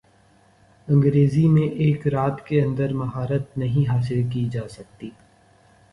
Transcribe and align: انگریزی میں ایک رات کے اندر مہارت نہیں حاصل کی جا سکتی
انگریزی 0.87 1.45
میں 1.47 1.67
ایک 1.83 2.07
رات 2.07 2.45
کے 2.45 2.61
اندر 2.61 2.93
مہارت 2.93 3.57
نہیں 3.57 3.89
حاصل 3.89 4.21
کی 4.33 4.47
جا 4.49 4.67
سکتی 4.67 5.09